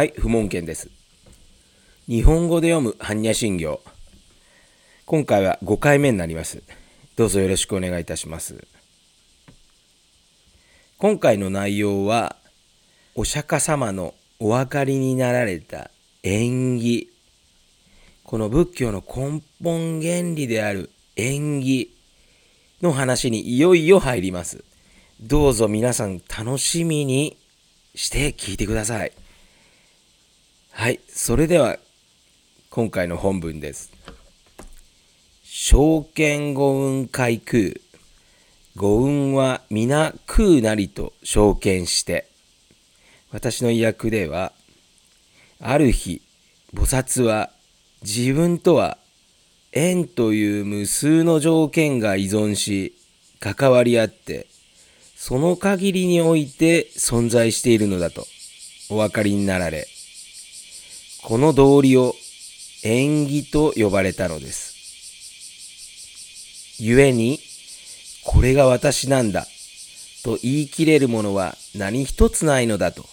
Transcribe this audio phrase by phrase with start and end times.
[0.00, 0.88] はい、不問検です。
[2.08, 3.82] 日本語で読む般若心経。
[5.04, 6.62] 今回は5回目になります。
[7.16, 8.66] どうぞよろしくお願いいたします。
[10.96, 12.36] 今回の内容は、
[13.14, 15.90] お釈迦様のお分かりになられた
[16.22, 17.12] 縁起。
[18.24, 21.94] この仏教の根本原理である縁起
[22.80, 24.64] の話にいよいよ入ります。
[25.20, 27.36] どうぞ皆さん楽しみに
[27.94, 29.12] して聞いてください。
[30.72, 31.78] はい、それでは
[32.70, 33.92] 今回の本文です。
[35.44, 37.74] 証券五運開空。
[38.76, 42.28] 五運は皆空なりと証券して。
[43.30, 44.52] 私の意訳では、
[45.60, 46.22] ある日、
[46.72, 47.50] 菩薩は
[48.02, 48.96] 自分とは
[49.72, 52.94] 縁という無数の条件が依存し、
[53.38, 54.46] 関わり合って、
[55.16, 58.24] その限りにおいて存在しているのだと
[58.88, 59.86] お分かりになられ、
[61.22, 62.14] この道理を
[62.82, 64.70] 縁起と呼ばれたのです。
[66.82, 67.38] 故に、
[68.24, 69.46] これが私なんだ
[70.24, 73.04] と言い切れるものは何一つないのだと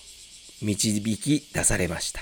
[0.62, 2.22] 導き出されました。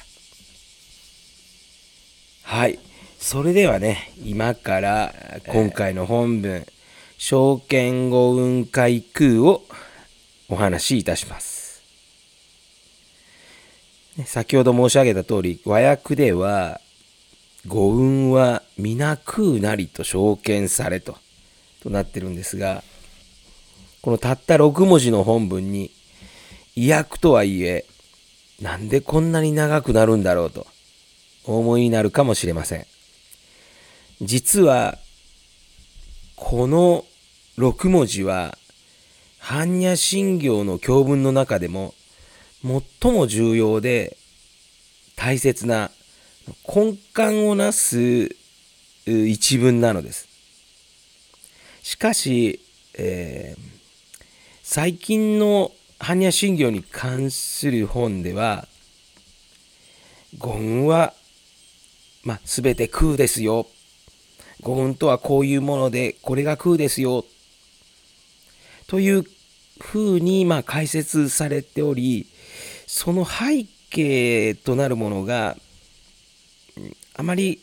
[2.43, 2.79] はい。
[3.19, 5.13] それではね、今から
[5.47, 6.65] 今回の本文、
[7.17, 9.63] 証券語雲海空を
[10.49, 11.54] お話しいたします。
[14.23, 16.79] 先ほど申し上げた通り、和訳では、
[17.67, 21.17] 五運は皆空なりと証券されと、
[21.83, 22.83] となってるんですが、
[24.01, 25.91] このたった6文字の本文に、
[26.75, 27.85] 意訳とはいえ、
[28.61, 30.65] なんでこんなに長くなるんだろうと、
[31.43, 32.85] お思いになるかもしれません。
[34.21, 34.97] 実は、
[36.37, 37.03] この
[37.57, 38.57] 6文字は、
[39.41, 41.93] 般若心経の教文の中でも
[43.01, 44.17] 最も重要で
[45.15, 45.91] 大切な
[46.67, 48.35] 根幹をなす
[49.05, 50.27] 一文なのです。
[51.83, 52.59] しかし、
[52.97, 53.61] えー、
[54.63, 58.67] 最近の般若心経に関する本では、
[60.39, 61.13] 語運は、
[62.23, 63.67] まあ、全て空ですよ。
[64.61, 67.25] 語運とはこういうもので、これが空ですよ。
[68.87, 69.23] という
[69.79, 72.25] ふうに、ま、解説されており、
[72.97, 75.57] その背景となるものが
[77.13, 77.59] あまり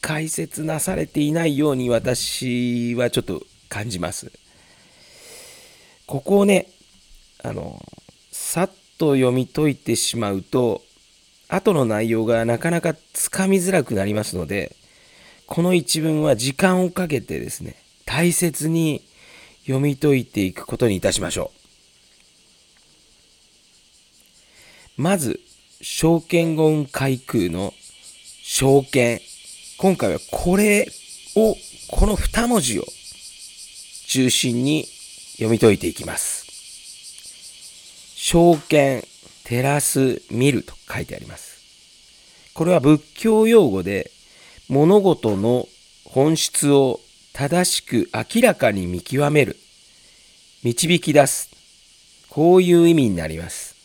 [0.00, 4.32] 解説なされていないように私はちょっと感じます。
[6.06, 6.66] ここをね、
[7.44, 7.80] あの、
[8.32, 10.82] さっと読み解いてしまうと、
[11.46, 14.74] 後の内容がなかなかつかみづらくなりますので、
[15.46, 19.02] この一文は時間をかけてですね、大切に
[19.66, 21.55] 読み解いていくことにいたしましょう。
[24.96, 25.40] まず、
[25.82, 27.74] 証券語運開空の
[28.42, 29.20] 証券。
[29.76, 30.88] 今回はこれ
[31.34, 31.54] を、
[31.90, 32.84] この2文字を
[34.06, 34.86] 中心に
[35.32, 36.46] 読み解いていきます。
[38.16, 39.04] 証券、
[39.44, 41.60] 照らす、見ると書いてあります。
[42.54, 44.10] これは仏教用語で
[44.70, 45.68] 物事の
[46.06, 47.00] 本質を
[47.34, 49.58] 正しく明らかに見極める、
[50.62, 51.50] 導き出す、
[52.30, 53.75] こういう意味になります。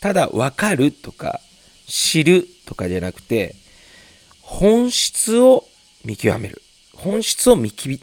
[0.00, 1.40] ただ分かるとか
[1.86, 3.54] 知るとかじゃなくて
[4.42, 5.64] 本質を
[6.04, 6.62] 見極める。
[6.94, 7.98] 本質を導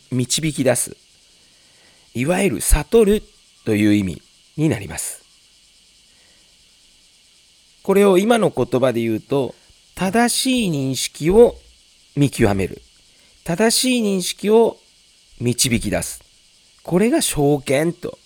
[0.54, 0.96] き出す。
[2.14, 3.24] いわゆる悟る
[3.66, 4.22] という意味
[4.56, 5.24] になります。
[7.84, 9.56] これを今の言葉で言うと
[9.96, 11.56] 正しい認識を
[12.16, 12.82] 見極める。
[13.44, 14.78] 正しい認識を
[15.40, 16.24] 導き出す。
[16.84, 18.18] これが証券と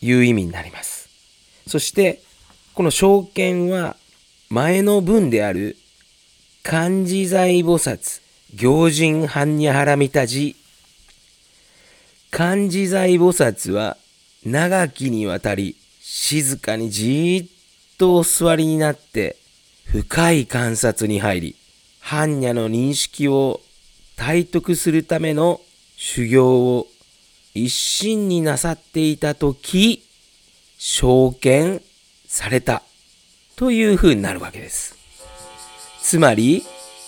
[0.00, 1.08] いう意味になります。
[1.66, 2.20] そして
[2.74, 3.96] この証券は
[4.48, 5.76] 前の文である
[6.62, 8.22] 漢字財菩薩
[8.54, 10.56] 行人般若ハラミタジ
[12.30, 13.98] 漢字財菩薩は
[14.46, 17.48] 長きにわたり静かにじーっ
[17.98, 19.36] とお座りになって
[19.84, 21.56] 深い観察に入り
[22.02, 23.60] 般若の認識を
[24.16, 25.60] 体得するための
[25.96, 26.86] 修行を
[27.54, 30.02] 一心になさっていた時
[30.78, 31.82] 証券
[32.32, 32.82] された
[33.56, 34.96] というふうになるわけです。
[36.00, 36.64] つまり、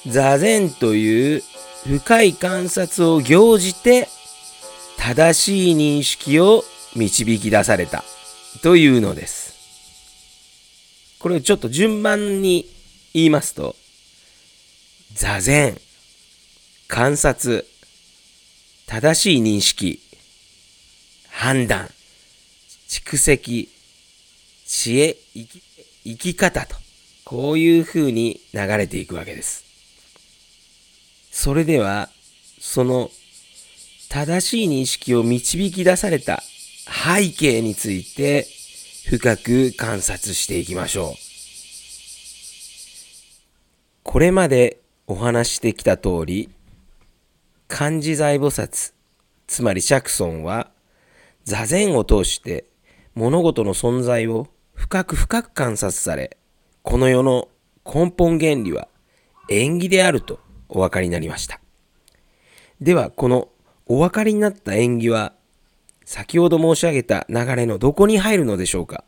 [0.06, 1.43] 座禅という
[1.87, 4.06] 深い観察を行じて
[4.99, 6.62] 正しい認識を
[6.94, 8.05] 導き出された
[8.62, 9.55] というのです。
[11.19, 12.67] これをちょっと順番に
[13.15, 13.76] 言いますと、
[15.15, 15.81] 座禅、
[16.87, 17.65] 観察、
[18.87, 20.00] 正しい認識、
[21.31, 21.88] 判断、
[22.91, 23.74] 蓄積、
[24.66, 25.62] 知恵、生き
[26.05, 26.76] 生き方と、
[27.25, 29.64] こういう風に流れていくわけです。
[31.31, 32.11] それでは、
[32.61, 33.11] その
[34.08, 36.43] 正しい認識を導き出された
[36.87, 38.46] 背景について
[39.08, 41.14] 深く観察していきましょう。
[44.02, 46.49] これまでお話してきた通り、
[47.69, 48.93] 漢字財菩薩、
[49.46, 50.70] つまり釈尊は、
[51.44, 52.64] 座禅を通して
[53.14, 56.37] 物事の存在を深く深く観察され、
[56.82, 57.49] この世の
[57.85, 58.88] 根本原理は
[59.49, 61.61] 縁起であるとお分かりになりました。
[62.81, 63.49] では、この
[63.87, 65.35] お分かりになった縁起は、
[66.05, 69.05] 先ほど申し上げた流れのどこに入るのでしょうか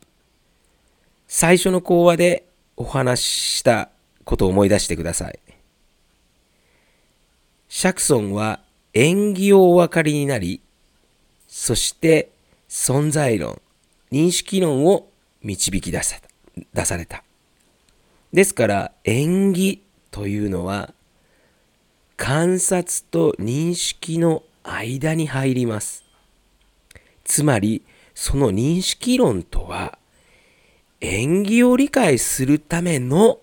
[1.29, 3.25] 最初の講話でお話し
[3.59, 3.91] した
[4.25, 5.39] ことを思い出してください。
[7.69, 8.61] 釈尊は
[8.95, 10.63] 縁起をお分かりになり、
[11.49, 12.31] そして
[12.69, 13.61] 存在論、
[14.13, 15.09] 認識論を
[15.47, 16.17] 導き出さ
[16.75, 17.23] 出された。
[18.33, 20.93] ですから縁起というのは
[22.17, 26.05] 観察と認識の間に入ります。
[27.25, 27.83] つまり
[28.15, 29.99] その認識論とは
[31.01, 33.39] 縁起を理解するための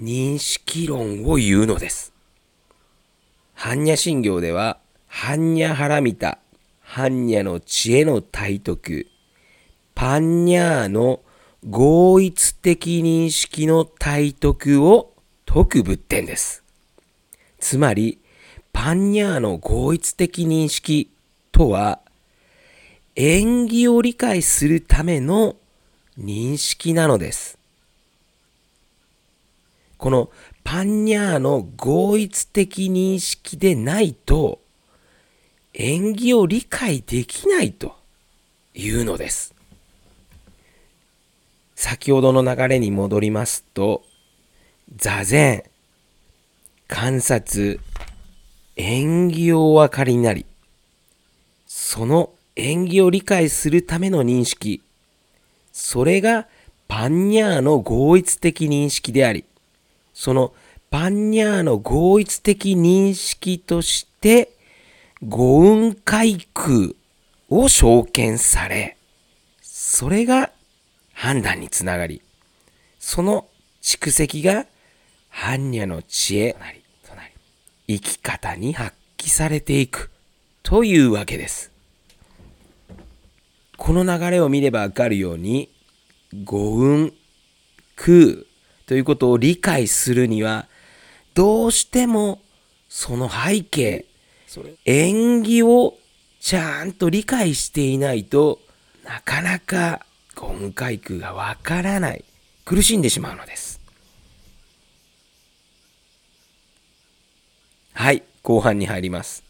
[0.00, 2.12] 認識論を言うのです。
[3.54, 4.78] 般若心経では、
[5.10, 6.38] 般若ハラミタ、
[6.82, 9.06] 般若の知恵の体得、
[10.00, 11.20] パンニャーの
[11.68, 15.12] 合一的認識の体得を
[15.44, 16.64] 解く仏典です。
[17.58, 18.18] つまり、
[18.72, 21.10] パンニャーの合一的認識
[21.52, 22.00] とは、
[23.14, 25.56] 縁起を理解するための
[26.18, 27.58] 認識なのです。
[29.98, 30.30] この
[30.64, 34.62] パンニャーの合一的認識でないと
[35.74, 37.96] 縁起を理解できないと
[38.72, 39.59] いうのです。
[41.82, 44.02] 先ほどの流れに戻りますと
[44.96, 45.64] 座禅
[46.86, 47.80] 観察
[48.76, 50.44] 縁起をお分かりになり
[51.66, 54.82] その縁起を理解するための認識
[55.72, 56.48] それが
[56.86, 59.46] パンニャーの合一的認識であり
[60.12, 60.52] その
[60.90, 64.50] パンニャーの合一的認識として、
[65.22, 66.96] 五運階空
[67.48, 68.96] を証券され、
[69.62, 70.50] それが
[71.20, 72.22] 判断につながり、
[72.98, 73.46] その
[73.82, 74.64] 蓄積が
[75.30, 77.34] 般若の知恵となり、
[77.86, 80.10] 生き方に発揮されていく
[80.62, 81.72] というわけです。
[83.76, 85.68] この流れを見ればわかるように、
[86.44, 87.12] 五運、
[87.96, 88.46] 空、
[88.86, 90.68] ということを理解するには、
[91.34, 92.40] どうしても
[92.88, 94.06] その背景、
[94.86, 95.98] 縁起を
[96.40, 98.58] ちゃんと理解していないと
[99.04, 100.06] なかなか
[100.40, 102.24] 今回空がわからない。
[102.64, 103.78] 苦しんでしまうのです。
[107.92, 109.44] はい、後半に入ります。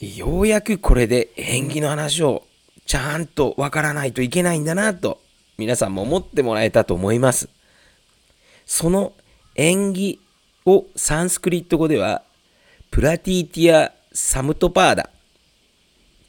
[0.00, 2.42] ようやくこれで縁起の話を
[2.84, 5.20] ちゃんとわからないといけないんだなと
[5.56, 7.48] 皆さんも思ってもらえたと思います。
[8.66, 9.12] その
[9.54, 10.20] 縁起
[10.66, 12.22] をサンスクリット語では
[12.90, 15.10] プラティティア・サムトパーダ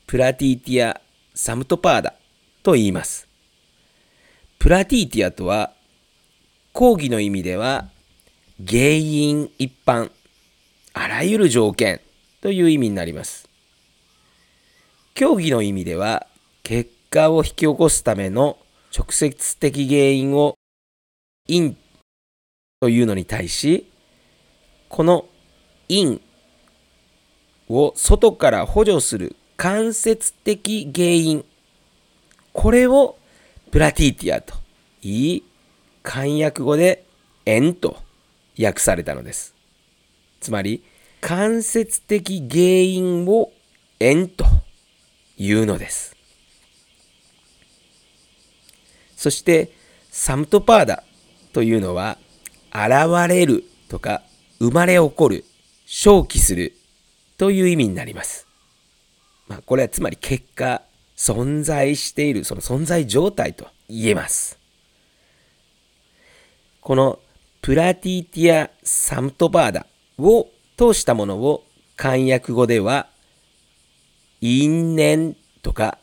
[0.05, 1.01] プラティティア・
[1.33, 2.13] サムトパーダ
[2.63, 3.27] と言います。
[4.57, 5.73] プラティーティアとは
[6.71, 7.89] 広義の意味では
[8.65, 10.09] 原因一般
[10.93, 11.99] あらゆる条件
[12.41, 13.49] という意味になります。
[15.13, 16.25] 狭義の意味では
[16.63, 18.57] 結果を引き起こすための
[18.97, 20.55] 直接的原因を
[21.47, 21.77] 因
[22.79, 23.91] というのに対し、
[24.89, 25.25] この
[25.89, 26.21] 因
[27.69, 31.45] を外から補助する間接的原因、
[32.53, 33.17] これを
[33.71, 34.53] プラティティアと
[35.01, 35.43] 言い、
[36.03, 37.03] 漢訳語で
[37.45, 37.97] 縁と
[38.61, 39.53] 訳されたのです。
[40.39, 40.83] つまり、
[41.19, 43.51] 間接的原因を
[43.99, 44.45] 縁と
[45.37, 46.15] いうのです。
[49.17, 49.71] そして、
[50.11, 51.03] サムトパーダ
[51.53, 52.17] というのは、
[52.71, 54.21] 現れるとか
[54.59, 55.45] 生まれ起こる、
[55.85, 56.73] 正気する
[57.37, 58.47] という意味になります。
[59.47, 60.83] まあ、これはつまり結果、
[61.15, 64.59] 存在している、その存在状態と言えます。
[66.81, 67.19] この
[67.61, 69.85] プラティティア・サムトバーダ
[70.17, 71.63] を通したものを
[71.95, 73.07] 漢訳語では
[74.41, 75.97] 因縁とか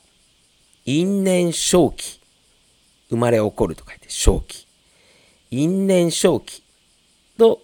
[0.86, 2.20] 因縁正気
[3.10, 4.66] 生まれ起こると書いて正気
[5.50, 6.62] 因縁正気
[7.36, 7.60] と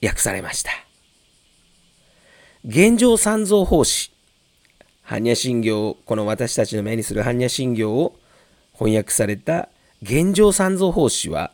[0.00, 0.70] 訳されました。
[2.64, 4.11] 現状三蔵法師、
[5.06, 8.14] 般若心経、この私たちの目にする般若心経を
[8.72, 9.68] 翻訳された
[10.02, 11.52] 現状三蔵法師は、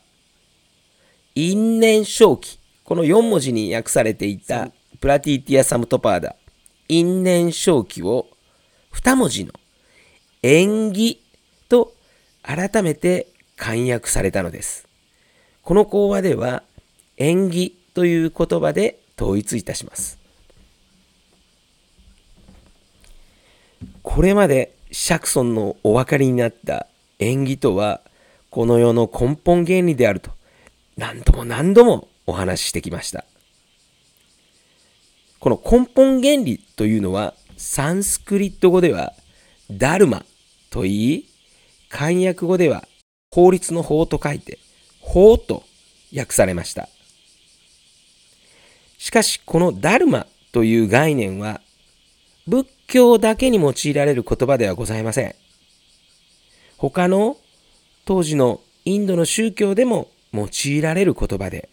[1.34, 6.36] 因縁正気、この4文字に訳されていたプラティティア・サムトパーダ、
[6.88, 8.26] 因縁正気を
[8.92, 9.52] 2文字の
[10.42, 11.22] 縁起
[11.68, 11.94] と
[12.42, 14.88] 改めて簡約されたのです。
[15.62, 16.62] この講話では
[17.16, 20.17] 縁起という言葉で統一いたします。
[24.10, 26.86] これまで釈尊のお分かりになった
[27.18, 28.00] 縁起とは
[28.48, 30.30] この世の根本原理であると
[30.96, 33.26] 何度も何度もお話ししてきました。
[35.40, 39.12] この根本原理というのはサンスクリット語では
[39.70, 40.24] ダルマ
[40.70, 41.24] と言い
[41.90, 42.88] 漢訳語では
[43.30, 44.58] 法律の法と書いて
[45.02, 45.64] 法と
[46.16, 46.88] 訳されました。
[48.96, 51.60] しかしこのダルマという概念は
[52.46, 55.34] 仏教だけに用いられる言葉ではございません。
[56.78, 57.36] 他の
[58.06, 61.68] 当時のインドの宗教でも用いられる言葉で、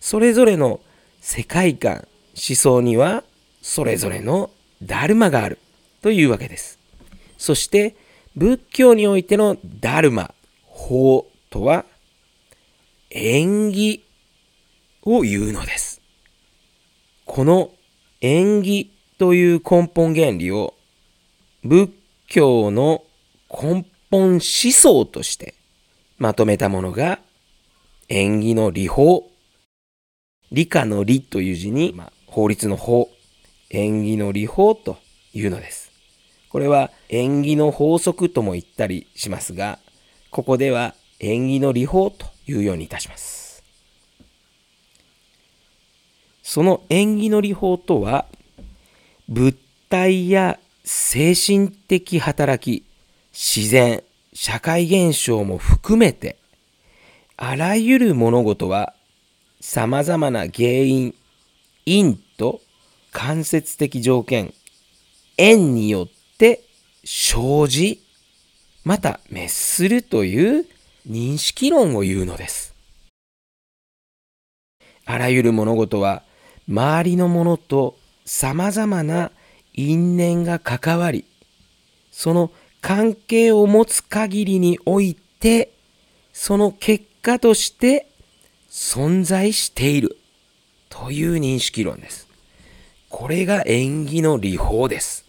[0.00, 0.80] それぞれの
[1.20, 3.22] 世界観、思想には
[3.60, 4.50] それぞれの
[4.82, 5.58] ダルマがある
[6.00, 6.78] というわけです。
[7.36, 7.94] そして
[8.34, 10.32] 仏教においてのダルマ、
[10.64, 11.84] 法とは
[13.10, 14.06] 縁起
[15.02, 16.00] を言うのです。
[17.26, 17.70] この
[18.22, 20.72] 縁起という根本原理を
[21.62, 21.90] 仏
[22.26, 23.04] 教の
[23.50, 25.52] 根本思想として
[26.16, 27.18] まとめたものが
[28.08, 29.28] 縁起の理法。
[30.50, 33.10] 理科の理という字に、まあ、法律の法。
[33.68, 34.96] 縁起の理法と
[35.34, 35.92] いうのです。
[36.48, 39.78] これは縁起の法則とも言ったりしますが、
[40.30, 43.62] ここでは縁起の理法というようにいたします。
[46.42, 48.24] その縁起の理法とは、
[49.30, 49.56] 物
[49.88, 52.84] 体や精神的働き、
[53.32, 56.36] 自然、社会現象も含めて、
[57.36, 58.92] あらゆる物事は
[59.60, 61.14] 様々な原因、
[61.86, 62.60] 因と
[63.12, 64.52] 間接的条件、
[65.36, 66.64] 縁によって
[67.04, 68.02] 生じ、
[68.82, 70.66] また滅するという
[71.08, 72.74] 認識論を言うのです。
[75.04, 76.24] あらゆる物事は
[76.68, 77.99] 周りのものと
[78.32, 79.32] 様々な
[79.74, 81.24] 因縁が関わり、
[82.12, 85.72] その関係を持つ限りにおいて、
[86.32, 88.06] その結果として
[88.70, 90.16] 存在している
[90.88, 92.28] という認識論です。
[93.08, 95.26] これが縁起の理法です。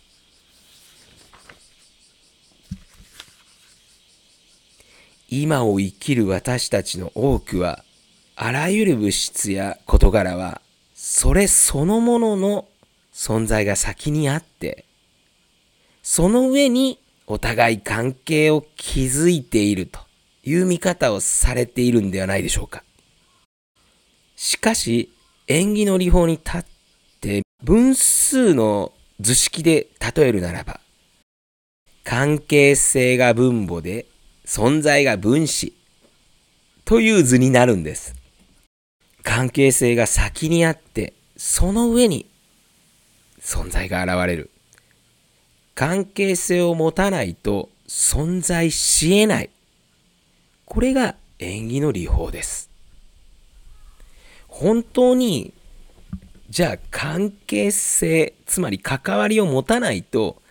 [5.27, 7.83] 今を生きる私たちの多くは、
[8.35, 10.61] あらゆる物質や事柄は、
[10.93, 12.67] それそのものの
[13.13, 14.85] 存在が先にあって、
[16.03, 19.99] その上にお互い関係を築いていると
[20.43, 22.83] いう見方をされているんではないでしょうか。
[24.35, 25.13] しかし、
[25.47, 26.63] 縁起の理法に立っ
[27.19, 30.79] て分数の図式で例えるならば、
[32.03, 34.07] 関係性が分母で
[34.45, 35.75] 存在が分子
[36.85, 38.15] という図になるんです。
[39.23, 42.25] 関係性が先にあって、その上に
[43.41, 44.49] 存在が現れる。
[45.73, 49.49] 関係性を持たないと存在し得ない。
[50.65, 52.69] これが縁起の理法です。
[54.47, 55.53] 本当に、
[56.49, 60.41] じゃあ関係性、つまり関わりを持たないと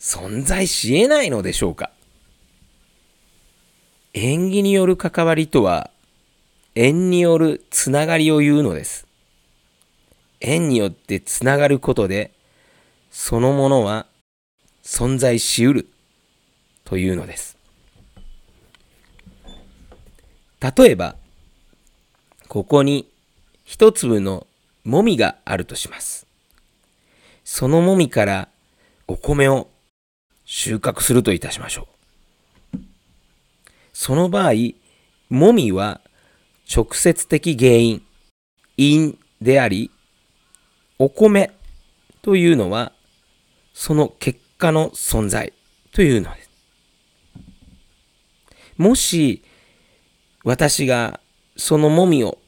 [0.00, 1.90] 存在し得ないのでしょうか
[4.14, 5.90] 縁起による関わりとは、
[6.74, 9.06] 縁によるつながりを言うのです。
[10.42, 12.32] 縁によってつながることで、
[13.10, 14.06] そのものは
[14.82, 15.88] 存在しうる
[16.84, 17.56] というのです。
[20.60, 21.16] 例えば、
[22.48, 23.08] ここに
[23.64, 24.46] 一粒の
[24.84, 26.26] もみがあるとします。
[27.44, 28.48] そのもみから
[29.06, 29.68] お米を
[30.44, 31.88] 収穫するといたしましょ
[32.74, 32.78] う。
[33.92, 34.52] その場合、
[35.30, 36.00] もみは
[36.74, 38.02] 直接的原因、
[38.76, 39.90] 因であり、
[40.98, 41.50] お米
[42.22, 42.92] というのは
[43.74, 45.52] その結果の存在
[45.92, 46.50] というのです。
[48.76, 49.42] もし
[50.44, 51.20] 私が
[51.56, 52.38] そのもみを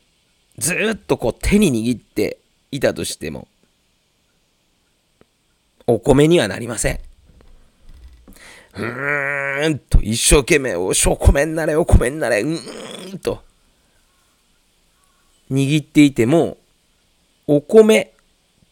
[0.59, 2.39] ずっとこう手に握って
[2.71, 3.49] いたとしても、
[5.87, 7.01] お米にはなりません。
[8.77, 13.43] うーんと一生懸命お米になれお米になれうーんと
[15.51, 16.57] 握っていても
[17.47, 18.14] お米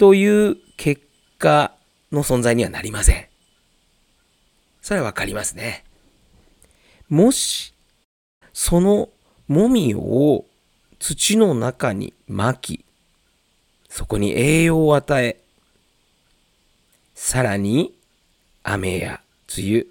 [0.02, 1.00] という結
[1.38, 1.70] 果
[2.10, 3.26] の存在にはなりません。
[4.80, 5.84] それはわかりますね。
[7.08, 7.72] もし
[8.52, 9.10] その
[9.46, 10.44] もみを
[10.98, 12.84] 土の中に巻き、
[13.88, 15.40] そこに栄養を与え、
[17.14, 17.94] さらに
[18.64, 19.20] 雨や
[19.56, 19.86] 梅雨、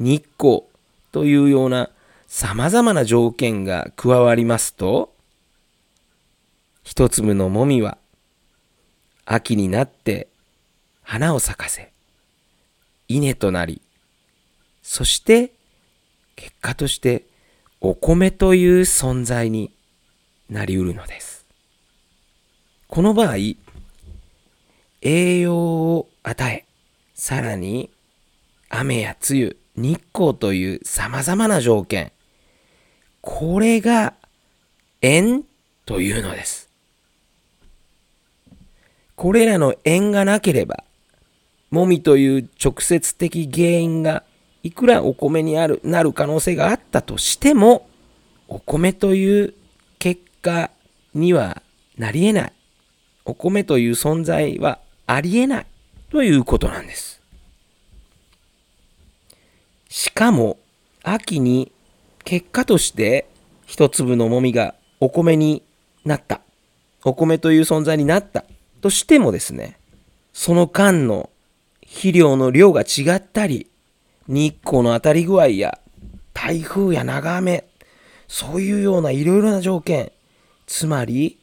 [0.00, 0.64] 日光
[1.12, 1.88] というような
[2.26, 5.14] 様々な条件が加わりますと、
[6.82, 7.96] 一粒のもみは
[9.30, 10.26] 秋になって
[11.02, 11.92] 花を咲かせ、
[13.08, 13.82] 稲となり、
[14.82, 15.52] そして
[16.34, 17.26] 結果として
[17.82, 19.70] お米という存在に
[20.48, 21.44] なりうるのです。
[22.86, 23.36] この場合、
[25.02, 26.64] 栄養を与え、
[27.14, 27.90] さらに
[28.70, 32.12] 雨や梅雨、日光という様々な条件、
[33.20, 34.14] これが
[35.02, 35.44] 縁
[35.84, 36.67] というのです。
[39.18, 40.84] これらの縁がなければ、
[41.72, 44.22] もみという直接的原因が
[44.62, 47.88] いくらお米にあるなる可能性があったとしても、
[48.46, 49.54] お米という
[49.98, 50.70] 結果
[51.14, 51.62] には
[51.96, 52.52] なり得ない。
[53.24, 55.66] お米という存在はあり得ない
[56.12, 57.20] ということなんです。
[59.88, 60.58] しかも、
[61.02, 61.72] 秋に
[62.22, 63.26] 結果として
[63.66, 65.64] 一粒のもみがお米に
[66.04, 66.40] なった。
[67.02, 68.44] お米という存在になった
[68.80, 69.78] としてもですね、
[70.32, 71.30] その間の
[71.82, 73.68] 肥料の量が違ったり、
[74.28, 75.78] 日光の当たり具合や
[76.34, 77.64] 台風や長雨、
[78.28, 80.12] そういうようないろいろな条件、
[80.66, 81.38] つまり、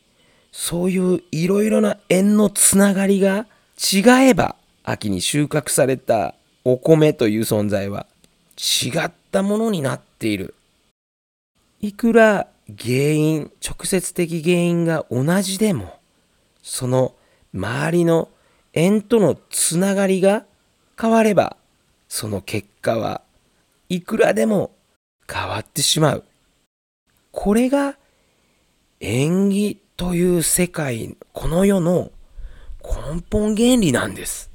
[0.51, 8.05] そういういろいろな縁のつながりが違えば、秋に収穫されたお米という存在は
[8.57, 10.55] 違ったものになっている。
[11.81, 15.99] いくら原因、直接的原因が同じでも、
[16.63, 17.13] その
[17.55, 18.29] 周りの
[18.73, 20.45] 縁とのつながりが
[20.99, 21.55] 変われば、
[22.09, 23.21] その結果は
[23.87, 24.71] いくらでも
[25.31, 26.23] 変わってしまう。
[27.31, 27.95] これが
[28.99, 32.11] 縁起という世界、この世の
[32.83, 34.51] 根本原理なんです。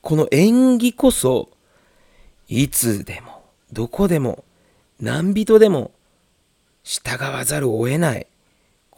[0.00, 1.50] この縁起こそ、
[2.48, 3.42] いつでも、
[3.72, 4.44] どこでも、
[5.00, 5.92] 何人でも、
[6.82, 8.26] 従わざるを得ない、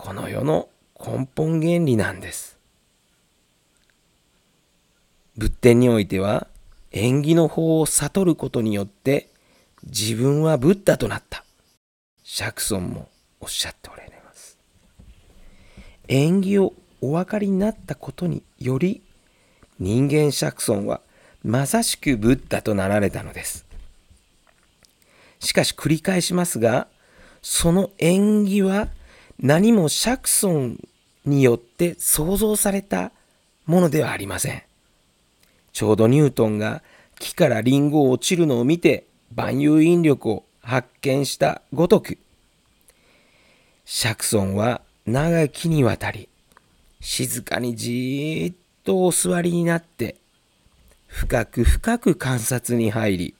[0.07, 0.69] この世の
[1.05, 2.61] 根本原理なんです。
[5.37, 6.47] 仏典においては、
[6.93, 9.29] 縁起の法を悟ることによって、
[9.83, 11.45] 自分はブッダとなった。
[12.23, 13.09] 釈尊も
[13.41, 14.57] おっしゃっておられます。
[16.07, 19.03] 縁起をお分かりになったことにより、
[19.81, 21.01] 人間釈尊は
[21.43, 23.67] まさしくブッダとなられたのです。
[25.41, 26.87] しかし繰り返しますが、
[27.43, 28.87] その縁起は
[29.41, 30.79] 何も釈尊
[31.25, 33.13] によって創造された
[33.67, 34.63] ものではありません。
[35.73, 36.83] ちょうどニュートンが
[37.19, 42.19] 木からリンゴを落ちるのを見て万有引力を発見したごとく、
[43.85, 46.29] 釈尊は長きにわたり、
[47.01, 50.17] 静かにじーっとお座りになって、
[51.07, 53.35] 深く深く観察に入り、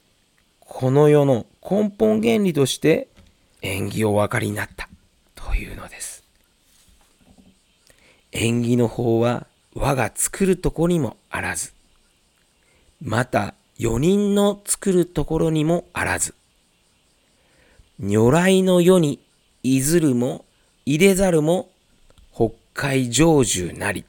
[0.59, 3.07] この世の根本原理として
[3.61, 4.87] 縁起をお分かりになった
[5.47, 6.23] というのです。
[8.33, 11.71] 縁起の方は我が作るとこにもあらず、
[13.01, 16.35] また4人の作るところにもあらず、
[17.99, 19.19] 如来の世に
[19.63, 20.43] いずるも
[20.85, 21.69] 入れざるも
[22.33, 24.03] 北海成就なり。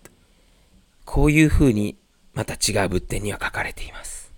[1.04, 1.96] こういうふうに
[2.34, 4.30] また違う仏典には書かれています。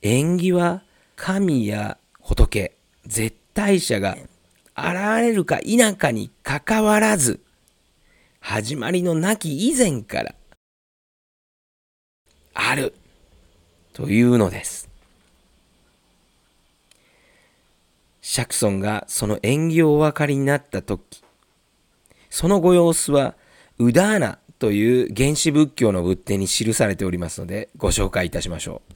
[0.00, 0.82] 縁起は
[1.16, 2.74] 神や仏、
[3.06, 4.18] 絶対者が
[4.76, 4.92] 現
[5.22, 7.40] れるか否かにかかわらず、
[8.38, 10.34] 始まりのなき以前から
[12.52, 12.94] ある
[13.94, 14.90] というのです。
[18.20, 21.24] 釈尊がその縁起をお分かりになった時、
[22.28, 23.36] そのご様子は、
[23.78, 28.94] ウダーナという原始仏教の仏典に記されておりますので、ご紹介いたしましょう。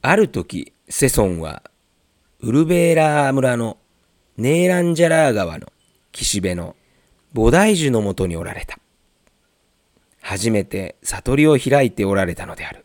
[0.00, 1.64] ある時、世尊は、
[2.38, 3.76] ウルベーラー村の
[4.36, 5.66] ネーランジャラー川の
[6.12, 6.76] 岸辺の
[7.34, 8.78] 菩提樹のもとにおられた。
[10.20, 12.84] 初めて悟りを開いておられたのである。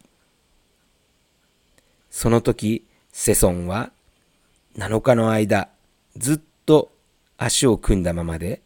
[2.10, 3.92] その時、世尊は
[4.78, 5.70] 7日の間、
[6.18, 6.92] ずっと
[7.38, 8.64] 足を組んだままで、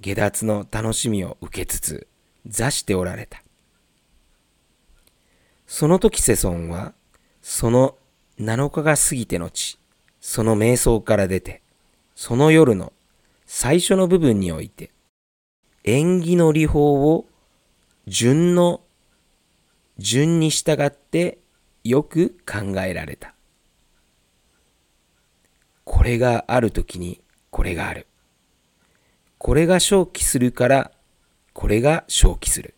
[0.00, 2.06] 下脱の楽しみを受けつつ、
[2.46, 3.42] 座しておられた。
[5.66, 6.94] その時世尊は、
[7.42, 7.98] その
[8.38, 9.78] 7日が過ぎて後、
[10.20, 11.62] その瞑想から出て、
[12.14, 12.92] その夜の
[13.46, 14.90] 最初の部分において、
[15.84, 17.26] 縁起の理法を
[18.06, 18.80] 順の
[19.98, 21.38] 順に従って
[21.84, 23.34] よく考えられた。
[25.84, 27.20] これがあるときに
[27.50, 28.06] これがある。
[29.38, 30.90] これが正気するから
[31.52, 32.74] これが正気する。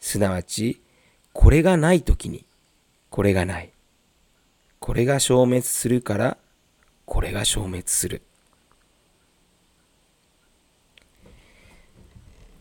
[0.00, 0.82] すなわち、
[1.32, 2.44] これがないときに
[3.10, 3.72] これがない。
[4.78, 6.38] これが消滅するから
[7.08, 8.22] これが消滅する。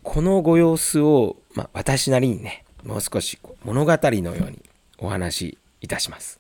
[0.03, 4.63] このご様子を、まあ、私なりにね、もう少し物語のように
[4.99, 6.39] お話しいたします。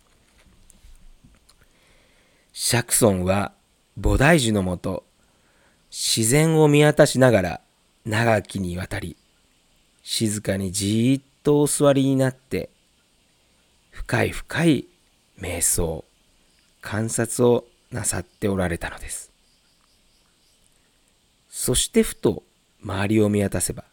[2.53, 3.51] 釈尊は
[3.99, 5.03] 菩提樹のもと、
[5.91, 7.61] 自然を見渡しながら
[8.05, 9.17] 長きにわたり、
[10.01, 12.69] 静かにじーっとお座りになって、
[13.97, 14.85] 深い深い
[15.41, 16.05] 瞑想、
[16.81, 19.31] 観察をなさっておられたのです。
[21.49, 22.43] そしてふと
[22.81, 23.83] 周りを見渡せば、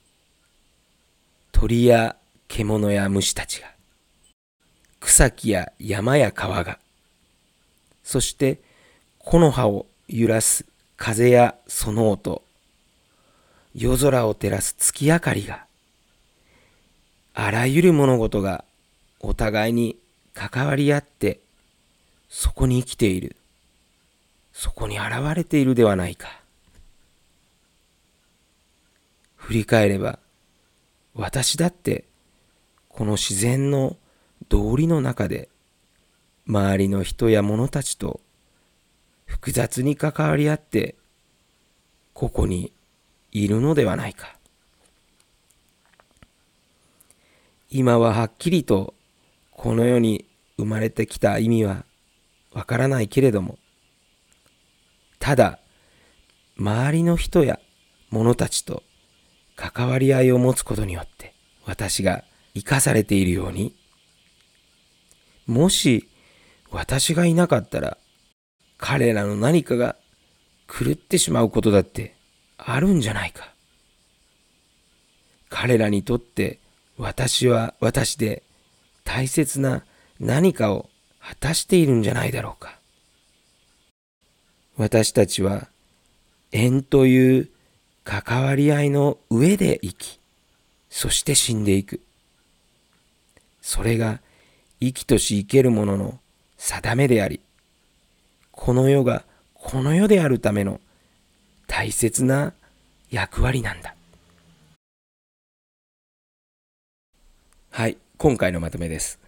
[1.52, 2.16] 鳥や
[2.48, 3.68] 獣や虫たちが、
[5.00, 6.78] 草木や山や川が、
[8.04, 8.60] そして
[9.18, 10.66] 木の葉を揺らす
[10.98, 12.42] 風やその音、
[13.74, 15.64] 夜空を照らす月明かりが、
[17.32, 18.64] あらゆる物事が
[19.26, 19.96] お互いに
[20.34, 21.40] 関わり合って、
[22.28, 23.36] そこに生きている、
[24.52, 26.40] そこに現れているではないか。
[29.36, 30.18] 振り返れば、
[31.14, 32.04] 私だって
[32.88, 33.96] この自然の
[34.48, 35.48] 道理の中で
[36.46, 38.20] 周りの人や物たちと
[39.24, 40.96] 複雑に関わり合って
[42.12, 42.72] ここに
[43.32, 44.36] いるのではないか。
[47.70, 48.94] 今ははっきりと
[49.64, 50.26] この世に
[50.58, 51.86] 生まれてきた意味は
[52.52, 53.58] わからないけれども、
[55.18, 55.58] ただ
[56.58, 57.58] 周りの人や
[58.10, 58.82] 物たちと
[59.56, 61.32] 関わり合いを持つことによって
[61.64, 63.74] 私が生かされているように
[65.46, 66.10] もし
[66.70, 67.96] 私がいなかったら
[68.76, 69.96] 彼らの何かが
[70.68, 72.16] 狂ってしまうことだって
[72.58, 73.54] あるんじゃないか。
[75.48, 76.60] 彼らにとって
[76.98, 78.42] 私は私で
[79.04, 79.84] 大切な
[80.18, 80.88] 何かを
[81.20, 82.78] 果たしているんじゃないだろうか。
[84.76, 85.68] 私たちは
[86.50, 87.48] 縁という
[88.02, 90.20] 関わり合いの上で生き、
[90.90, 92.00] そして死んでいく。
[93.62, 94.20] それが
[94.80, 96.18] 生きとし生けるものの
[96.58, 97.40] 定めであり、
[98.50, 100.80] この世がこの世であるための
[101.66, 102.52] 大切な
[103.10, 103.94] 役割なんだ。
[107.70, 109.18] はい、今回のまとめです。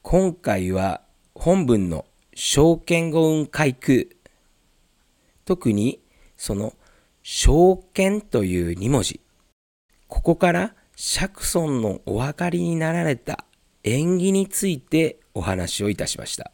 [0.00, 1.02] 今回は
[1.34, 4.06] 本文の証券語運開空、
[5.44, 6.00] 特に
[6.38, 6.72] その
[7.22, 9.20] 証券という2文字。
[10.08, 13.44] ここから釈尊のお分かりになられた
[13.84, 16.50] 縁起についてお話をいたしました。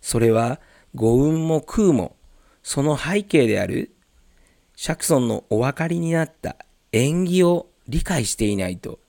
[0.00, 0.58] それは
[0.94, 2.16] 五運も空も
[2.62, 3.94] その背景である
[4.74, 6.56] 釈尊のお分かりになった
[6.92, 9.00] 縁起を理解していないと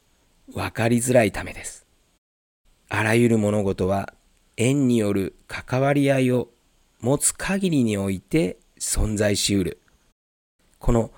[0.54, 1.86] 分かりづらいためです。
[2.90, 4.14] あらゆる物事は
[4.58, 6.50] 縁による関わり合いを
[7.02, 9.80] 持つ限りにおいて存在しうる。
[10.80, 11.12] この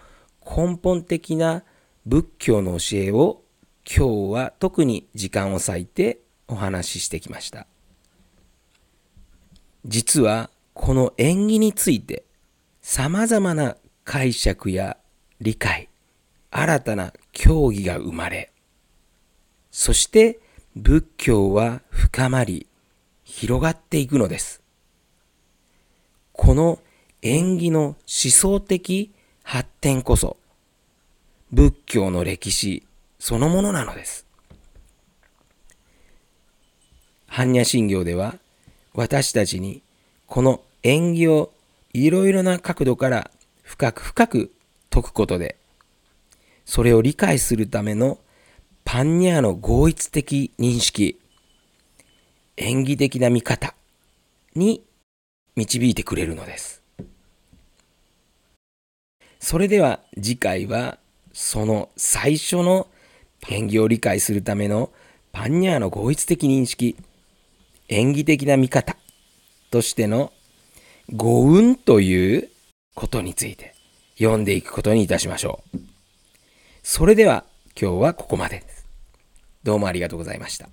[0.45, 1.63] 根本的な
[2.05, 3.41] 仏教の教えを
[3.85, 7.67] 今日は特に時間を割いてお話ししてきました。
[9.85, 12.23] 実はこの縁起について
[12.81, 14.97] 様々な解釈や
[15.39, 15.89] 理解、
[16.51, 18.51] 新たな教義が生まれ、
[19.71, 20.39] そして
[20.75, 22.67] 仏教は深まり、
[23.23, 24.61] 広がっていくのです。
[26.33, 26.79] この
[27.21, 29.11] 縁起の思想的
[29.43, 30.37] 発展こそ、
[31.51, 32.85] 仏教の歴史
[33.19, 34.25] そのものなのです。
[37.29, 38.35] 般若心経では、
[38.93, 39.81] 私たちに
[40.25, 41.53] この縁起を
[41.93, 43.31] いろいろな角度から
[43.63, 44.51] 深く深く
[44.89, 45.55] 解くことで、
[46.65, 48.17] それを理解するための
[48.93, 51.17] パンニャーの合一的認識、
[52.57, 53.73] 演技的な見方
[54.53, 54.83] に
[55.55, 56.83] 導いてくれるのです。
[59.39, 60.97] それでは次回は
[61.31, 62.87] その最初の
[63.47, 64.91] 演技を理解するための
[65.31, 66.97] パンニャーの合一的認識、
[67.87, 68.97] 演技的な見方
[69.69, 70.33] としての
[71.13, 72.49] 五運という
[72.93, 73.73] ことについて
[74.17, 75.77] 読んでいくことにいたしましょう。
[76.83, 77.45] それでは
[77.81, 78.69] 今日はここまで。
[79.63, 80.69] どうもありがとうございました。